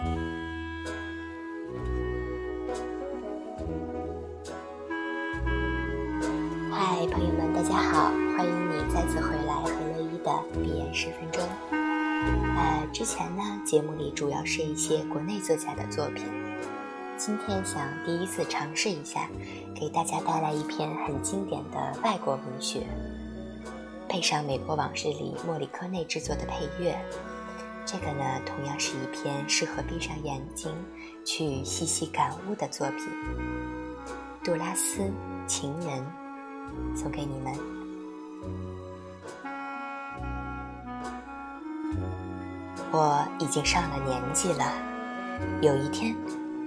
[0.00, 0.06] 嗨，
[7.10, 10.32] 朋友们，大家好，欢迎你再次回来和乐一的
[10.62, 11.42] 闭眼十分钟。
[11.72, 16.24] 呃，之前呢，节目里主要是一些国内作家的作品，
[17.16, 19.28] 今天想第一次尝试一下，
[19.74, 22.86] 给大家带来一篇很经典的外国文学，
[24.08, 26.96] 配上《美国往事》里莫里科内制作的配乐。
[27.90, 30.70] 这个呢，同样是一篇适合闭上眼睛
[31.24, 32.98] 去细细感悟的作品，
[34.44, 35.10] 《杜拉斯
[35.46, 36.04] 情人》，
[36.94, 37.54] 送给你们。
[42.92, 44.70] 我已经上了年纪了。
[45.62, 46.14] 有一天，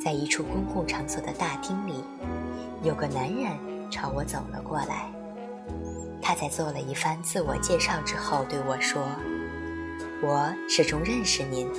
[0.00, 2.04] 在一处公共场所的大厅里，
[2.84, 5.10] 有个男人朝我走了过来。
[6.22, 9.02] 他在做了一番自我介绍之后对我说。
[10.20, 11.70] 我始终认识您，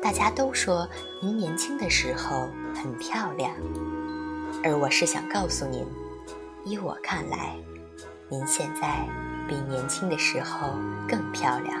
[0.00, 0.88] 大家都说
[1.20, 3.54] 您年轻的时候很漂亮，
[4.64, 5.86] 而我是想告诉您，
[6.64, 7.54] 依我看来，
[8.30, 9.06] 您现在
[9.46, 10.70] 比年轻的时候
[11.06, 11.78] 更漂亮。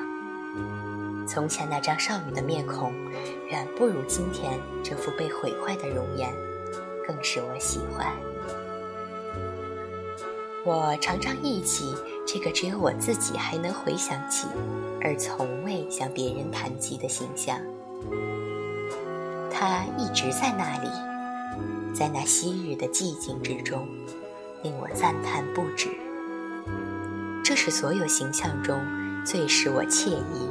[1.26, 2.92] 从前那张少女的面孔，
[3.48, 6.30] 远不如今天这副被毁坏的容颜
[7.06, 8.12] 更使我喜欢。
[10.66, 11.94] 我常常忆起
[12.30, 14.46] 这个只有我自己还能回想起，
[15.00, 17.58] 而从未向别人谈及的形象。
[19.50, 20.90] 他一直在那里，
[21.94, 23.88] 在那昔日的寂静之中，
[24.62, 25.88] 令我赞叹不止。
[27.42, 28.78] 这是所有形象中
[29.24, 30.50] 最使我惬意，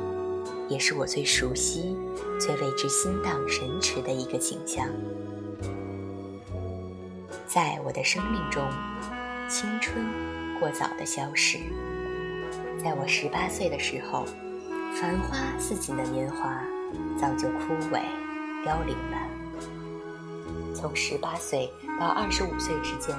[0.67, 1.95] 也是我最熟悉、
[2.39, 4.87] 最为之心荡神驰的一个景象。
[7.45, 8.67] 在我的生命中。
[9.49, 10.05] 青春
[10.59, 11.59] 过早的消逝，
[12.83, 14.25] 在我十八岁的时候，
[14.99, 16.59] 繁花似锦的年华
[17.19, 18.01] 早就枯萎
[18.63, 19.17] 凋零了。
[20.73, 23.15] 从十八岁到二十五岁之间，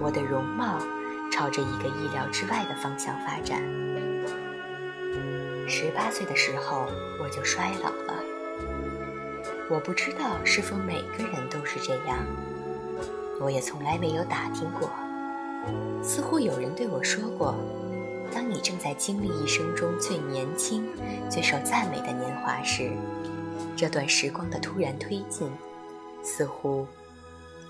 [0.00, 0.78] 我的容貌
[1.30, 3.62] 朝着一个意料之外的方向发展。
[5.68, 6.86] 十八岁的时候，
[7.22, 8.14] 我就衰老了。
[9.68, 12.18] 我不知道是否每个人都是这样，
[13.38, 14.90] 我也从来没有打听过。
[16.02, 17.54] 似乎有人对我说过
[18.32, 20.86] ：“当你正在经历一生中最年轻、
[21.30, 22.92] 最受赞美的年华时，
[23.76, 25.50] 这段时光的突然推进，
[26.22, 26.86] 似乎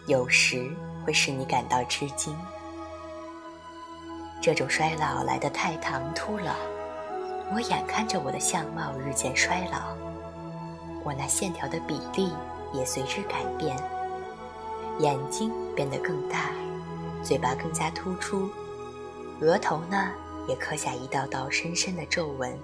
[0.07, 0.71] 有时
[1.05, 2.37] 会使你感到吃惊。
[4.41, 6.55] 这种衰老来得太唐突了，
[7.53, 9.97] 我眼看着我的相貌日渐衰老，
[11.03, 12.31] 我那线条的比例
[12.73, 13.77] 也随之改变，
[15.01, 16.51] 眼睛变得更大。”
[17.23, 18.49] 嘴巴更加突出，
[19.41, 20.13] 额头呢
[20.49, 22.57] 也刻下一道道深深的皱纹。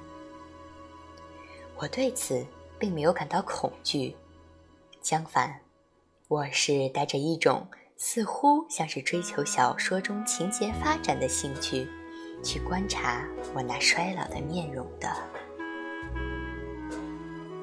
[1.76, 2.46] 我对此
[2.78, 4.16] 并没有感到恐惧，
[5.02, 5.60] 相反，
[6.28, 7.66] 我是带着一种
[7.96, 11.86] 似乎像是追求小说中情节发展的兴趣，
[12.42, 15.10] 去观察我那衰老的面容的。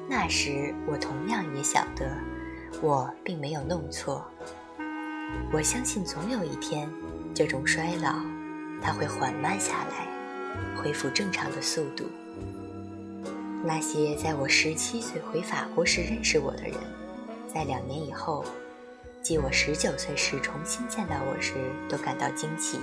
[0.08, 2.14] 那时我同样也晓得，
[2.82, 4.24] 我并没有弄错。
[5.52, 6.90] 我相信总有一天，
[7.34, 8.14] 这种衰老，
[8.82, 10.06] 它会缓慢下来，
[10.76, 12.04] 恢复正常的速度。
[13.64, 16.74] 那些在我十七岁回法国时认识我的人，
[17.52, 18.44] 在两年以后，
[19.22, 21.54] 即我十九岁时重新见到我时，
[21.88, 22.80] 都感到惊奇。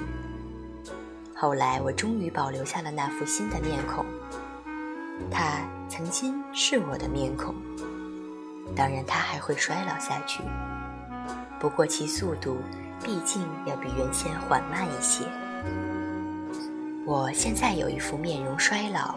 [1.35, 4.05] 后来我终于保留下了那副新的面孔，
[5.31, 7.55] 它曾经是我的面孔。
[8.75, 10.43] 当然，它还会衰老下去。
[11.59, 12.57] 不过其速度
[13.03, 15.25] 毕竟要比原先缓慢一些。
[17.05, 19.15] 我现在有一副面容衰老、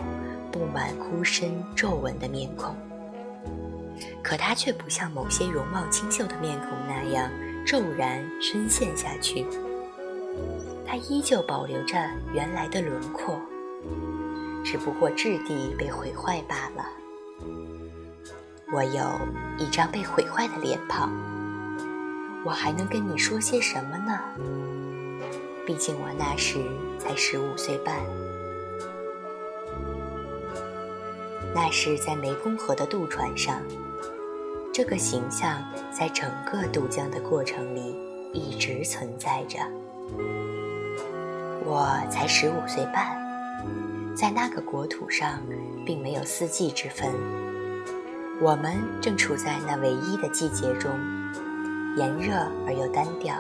[0.51, 2.75] 布满枯深皱纹的面孔，
[4.23, 7.31] 可它却不像某些容貌清秀的面孔那样
[7.67, 9.47] 骤然深陷下去，
[10.87, 11.97] 它依旧保留着
[12.33, 13.39] 原来的轮廓，
[14.65, 16.85] 只不过质地被毁坏罢了。
[18.75, 19.21] 我有
[19.59, 21.32] 一张被毁坏的脸庞。
[22.45, 24.19] 我还能跟你说些什么呢？
[25.65, 26.59] 毕竟我那时
[26.99, 27.97] 才十五岁半。
[31.55, 33.63] 那是在湄公河的渡船上，
[34.73, 35.63] 这个形象
[35.93, 37.95] 在整个渡江的过程里
[38.33, 39.59] 一直存在着。
[41.65, 43.17] 我才十五岁半，
[44.17, 45.41] 在那个国土上，
[45.87, 47.13] 并没有四季之分，
[48.41, 50.91] 我们正处在那唯一的季节中。
[51.97, 52.35] 炎热
[52.67, 53.35] 而又单调。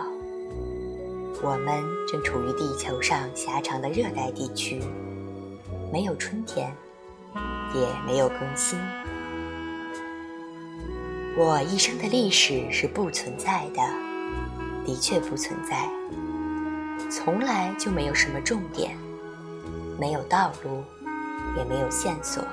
[1.43, 4.81] 我们正处于地球上狭长的热带地区，
[5.93, 6.71] 没有春天，
[7.75, 8.79] 也没有更新。
[11.37, 13.83] 我一生的历史是不存在的，
[14.85, 15.89] 的确不存在，
[17.11, 18.95] 从来就没有什么重点，
[19.99, 20.85] 没有道路，
[21.57, 22.45] 也没有线索。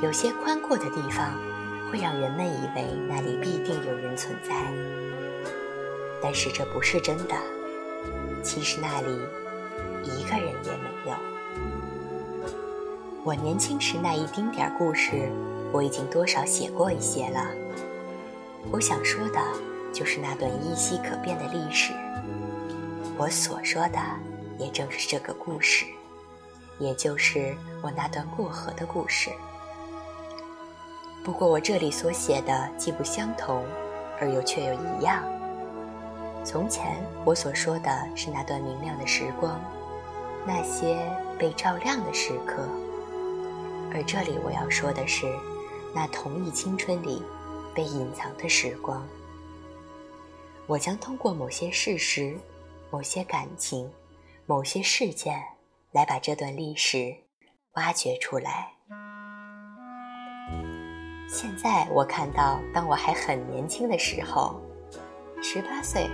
[0.00, 1.34] 有些宽阔的地方，
[1.90, 4.54] 会让人们以为那里必定有人存在，
[6.22, 7.34] 但是这不是真的。
[8.42, 9.08] 其实那里
[10.04, 11.16] 一个人也没有。
[13.24, 15.28] 我年轻时那一丁点儿故事，
[15.72, 17.50] 我已经多少写过一些了。
[18.70, 19.40] 我想说的，
[19.92, 21.92] 就是那段依稀可辨的历史。
[23.18, 23.98] 我所说的，
[24.58, 25.84] 也正是这个故事，
[26.78, 29.30] 也就是我那段过河的故事。
[31.22, 33.64] 不过我这里所写的既不相同，
[34.18, 35.22] 而又却又一样。
[36.44, 39.60] 从前我所说的是那段明亮的时光，
[40.46, 40.96] 那些
[41.38, 42.62] 被照亮的时刻；
[43.92, 45.30] 而这里我要说的是，
[45.94, 47.22] 那同一青春里
[47.74, 49.06] 被隐藏的时光。
[50.66, 52.34] 我将通过某些事实、
[52.90, 53.92] 某些感情、
[54.46, 55.42] 某些事件，
[55.92, 57.14] 来把这段历史
[57.72, 58.72] 挖掘出来。
[61.32, 64.60] 现在我看到，当我还很年轻的时候，
[65.40, 66.10] 十八岁，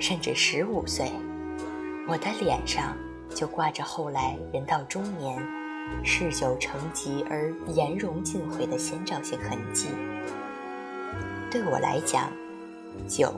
[0.00, 1.12] 甚至十五岁，
[2.08, 2.96] 我的脸上
[3.34, 5.38] 就挂着后来人到中年，
[6.02, 9.88] 嗜酒成疾而颜容尽毁的先兆性痕迹。
[11.50, 12.32] 对我来讲，
[13.06, 13.30] 酒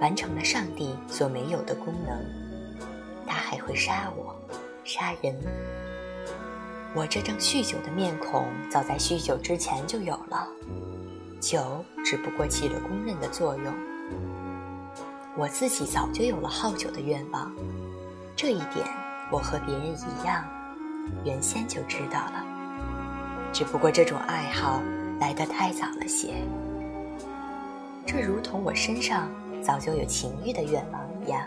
[0.00, 2.24] 完成了上帝所没有的功能，
[3.26, 4.32] 它还会杀我，
[4.84, 5.34] 杀人。
[6.94, 10.48] 我这张酗酒的面孔，早在酗酒之前就有了，
[11.38, 13.74] 酒只不过起了公认的作用。
[15.36, 17.52] 我自己早就有了好酒的愿望，
[18.34, 18.86] 这一点
[19.30, 20.42] 我和别人一样，
[21.24, 22.44] 原先就知道了。
[23.52, 24.80] 只不过这种爱好
[25.20, 26.34] 来得太早了些，
[28.06, 29.30] 这如同我身上
[29.62, 31.42] 早就有情欲的愿望一样。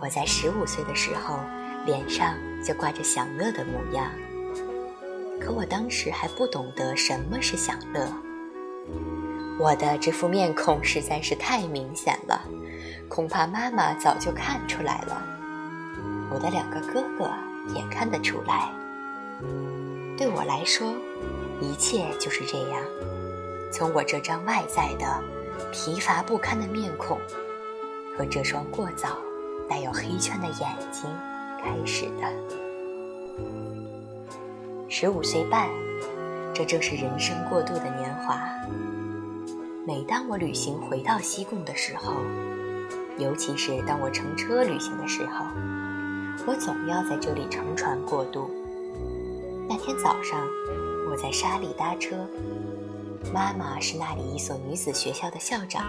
[0.00, 1.38] 我在十五岁的时候，
[1.84, 2.34] 脸上。
[2.64, 4.10] 就挂着享乐的模样，
[5.38, 8.08] 可我当时还不懂得什么是享乐。
[9.58, 12.40] 我的这副面孔实在是太明显了，
[13.08, 15.22] 恐怕妈妈早就看出来了，
[16.32, 17.30] 我的两个哥哥
[17.74, 18.72] 也看得出来。
[20.16, 20.94] 对我来说，
[21.60, 22.80] 一切就是这样，
[23.70, 25.22] 从我这张外在的
[25.70, 27.18] 疲乏不堪的面孔
[28.16, 29.18] 和这双过早
[29.68, 31.04] 带有黑圈的眼睛。
[31.64, 32.30] 开始的，
[34.86, 35.66] 十五岁半，
[36.52, 38.38] 这正是人生过渡的年华。
[39.86, 42.12] 每当我旅行回到西贡的时候，
[43.16, 45.46] 尤其是当我乘车旅行的时候，
[46.46, 48.50] 我总要在这里乘船过渡。
[49.66, 50.46] 那天早上，
[51.10, 52.28] 我在沙里搭车，
[53.32, 55.82] 妈妈是那里一所女子学校的校长。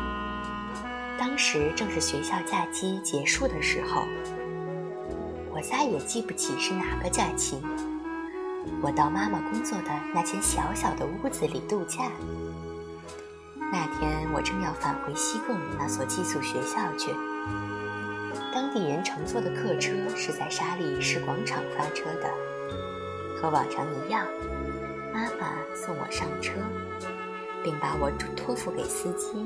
[1.20, 4.04] 当时正是学校假期结束的时候。
[5.70, 7.62] 再也记不起是哪个假期。
[8.82, 12.12] 我到妈妈工作的那间小小的屋子里度假。
[13.72, 17.12] 那天我正要返回西贡那所寄宿学校去。
[18.54, 22.32] 当地人乘坐的客车是在沙利市广场发车的。
[23.42, 24.26] 和往常一样，
[25.14, 26.54] 妈妈送我上车，
[27.64, 29.46] 并把我托付给司机。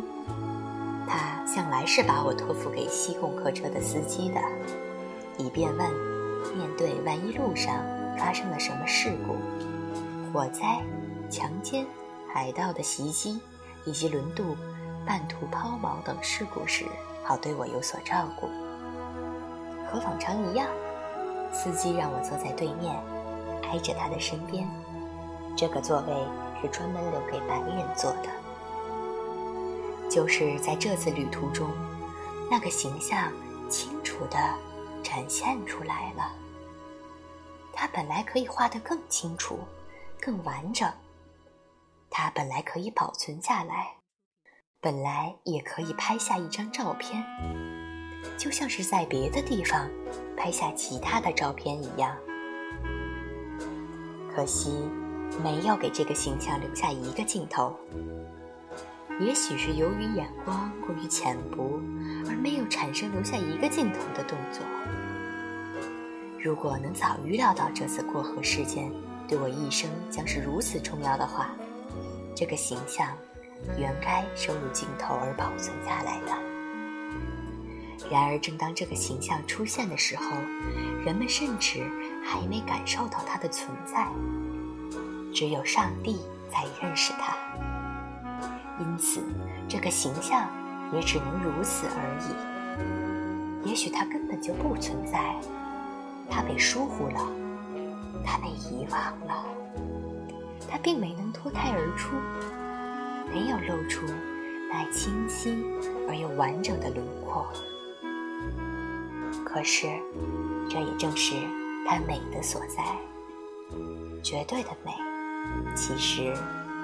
[1.08, 4.40] 他向来是把我托付给西贡客车的司机的。
[5.38, 5.90] 以便问：
[6.56, 7.76] 面对万一路上
[8.18, 9.36] 发生了什么事故，
[10.32, 10.82] 火灾、
[11.30, 11.86] 强奸、
[12.28, 13.40] 海盗的袭击，
[13.86, 14.56] 以及轮渡、
[15.06, 16.86] 半途抛锚等事故时，
[17.24, 18.48] 好对我有所照顾。
[19.88, 20.68] 和往常一样，
[21.52, 22.96] 司机让我坐在对面，
[23.64, 24.68] 挨着他的身边。
[25.56, 26.14] 这个座位
[26.62, 28.30] 是专门留给白人坐的。
[30.10, 31.70] 就是在这次旅途中，
[32.50, 33.32] 那个形象
[33.70, 34.38] 清楚的。
[35.04, 36.32] 展现出来了。
[37.74, 39.60] 它本来可以画得更清楚、
[40.20, 40.92] 更完整，
[42.10, 43.96] 它本来可以保存下来，
[44.82, 47.24] 本来也可以拍下一张照片，
[48.38, 49.90] 就像是在别的地方
[50.36, 52.18] 拍下其他的照片一样。
[54.36, 54.90] 可惜，
[55.44, 57.76] 没有给这个形象留下一个镜头。
[59.20, 61.82] 也许是由于眼光过于浅薄，
[62.30, 64.66] 而没有产生留下一个镜头的动作。
[66.40, 68.90] 如果能早预料到这次过河事件
[69.28, 71.50] 对我一生将是如此重要的话，
[72.34, 73.10] 这个形象
[73.78, 76.32] 原该收入镜头而保存下来的。
[78.10, 80.24] 然而，正当这个形象出现的时候，
[81.06, 81.84] 人们甚至
[82.24, 84.08] 还没感受到它的存在，
[85.34, 87.36] 只有上帝才认识它。
[88.80, 89.22] 因此
[89.68, 90.50] 这个形象
[90.94, 93.70] 也只能如此而已。
[93.70, 95.36] 也许它根本就不存在，
[96.30, 97.20] 它被疏忽了，
[98.26, 99.46] 它被遗忘了，
[100.70, 102.16] 它并没能脱胎而出，
[103.34, 104.06] 没有露出
[104.72, 105.64] 那清晰
[106.08, 107.46] 而又完整的轮廓。
[109.46, 109.88] 可是，
[110.70, 111.36] 这也正是
[111.86, 112.84] 它美的所在。
[114.24, 114.92] 绝对的美，
[115.76, 116.34] 其实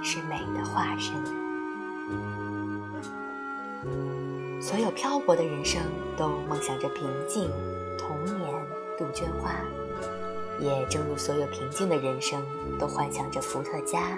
[0.03, 1.44] 是美的化身。
[4.61, 5.81] 所有漂泊的人生
[6.17, 7.49] 都梦想着平静，
[7.97, 8.51] 童年
[8.97, 9.51] 杜鹃花，
[10.59, 12.41] 也正如所有平静的人生
[12.79, 14.17] 都幻想着伏特加、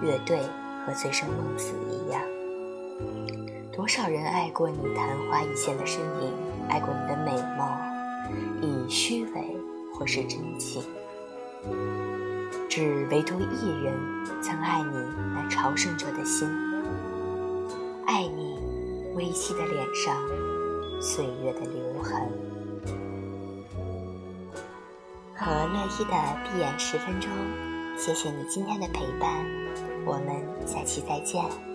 [0.00, 0.40] 乐队
[0.86, 2.20] 和醉生梦死一样。
[3.72, 6.32] 多少人爱过你昙花一现的身影，
[6.70, 7.76] 爱过你的美貌，
[8.62, 9.56] 以虚伪
[9.92, 10.82] 或是真情。
[12.70, 13.94] 只唯独一人
[14.40, 14.96] 曾爱你
[15.34, 16.48] 那朝圣者的心，
[18.06, 18.58] 爱你
[19.14, 20.16] 微细的脸上
[21.00, 22.28] 岁月的留痕。
[25.34, 26.12] 和乐一的
[26.44, 27.30] 闭眼十分钟，
[27.98, 29.44] 谢谢你今天的陪伴，
[30.06, 31.73] 我们下期再见。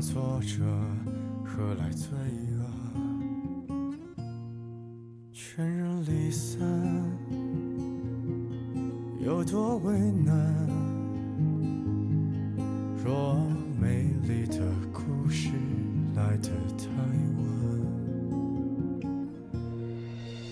[0.00, 0.62] 作者
[1.44, 2.16] 何来罪
[2.56, 2.62] 恶？
[5.32, 6.60] 全人离散，
[9.20, 10.68] 有多为难？
[13.04, 13.34] 若
[13.80, 14.60] 美丽的
[14.92, 15.50] 故事
[16.14, 16.86] 来得太
[17.36, 19.10] 晚，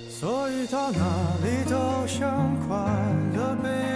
[0.08, 0.98] 所以到哪
[1.44, 2.74] 里都像快
[3.36, 3.95] 乐被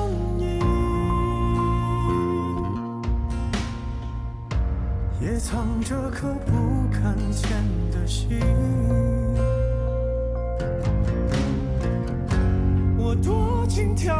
[5.31, 6.51] 也藏着颗不
[6.91, 7.49] 敢见
[7.89, 8.37] 的心。
[12.97, 14.13] 我躲进挑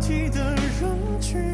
[0.00, 1.52] 剔的人群，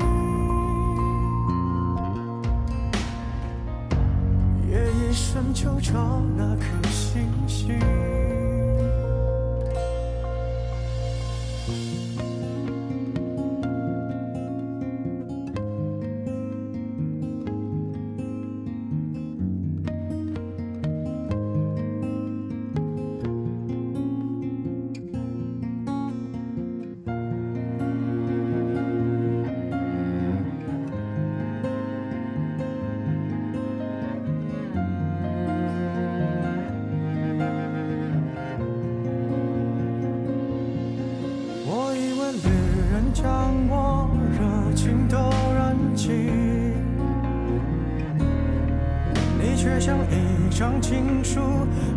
[4.70, 8.19] 夜夜深就找那颗星星。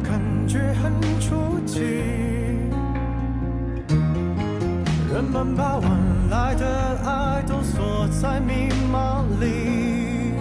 [0.03, 1.81] 感觉很初级。
[5.13, 5.91] 人们把晚
[6.29, 10.33] 来的爱都锁在密码里，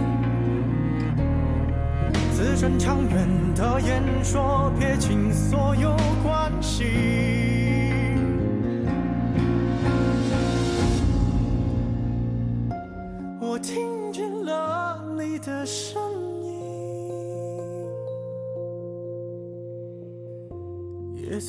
[2.31, 7.32] 字正腔圆的演说，撇清所有关系。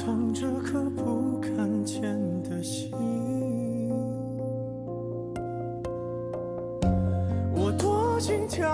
[0.05, 2.03] 藏着颗不敢见
[2.43, 2.91] 的心。
[7.55, 8.69] 我躲进挑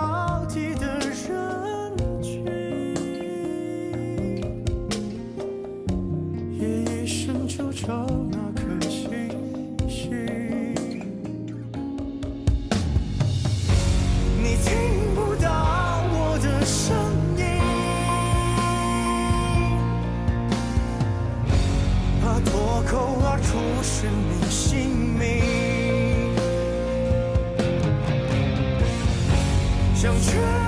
[30.01, 30.60] 想去